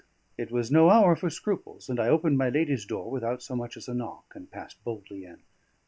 [0.35, 3.77] It was no hour for scruples; and I opened my lady's door without so much
[3.77, 5.43] as a knock, and passed boldly in.